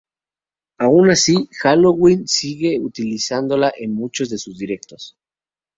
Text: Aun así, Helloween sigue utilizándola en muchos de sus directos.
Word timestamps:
Aun 0.79 1.11
así, 1.11 1.47
Helloween 1.63 2.27
sigue 2.27 2.79
utilizándola 2.79 3.71
en 3.77 3.93
muchos 3.93 4.31
de 4.31 4.39
sus 4.39 4.57
directos. 4.57 5.15